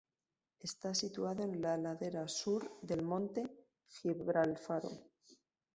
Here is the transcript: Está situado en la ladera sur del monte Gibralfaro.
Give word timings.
Está 0.61 0.95
situado 0.95 1.43
en 1.43 1.61
la 1.61 1.77
ladera 1.77 2.27
sur 2.27 2.75
del 2.81 3.03
monte 3.03 3.47
Gibralfaro. 3.87 4.89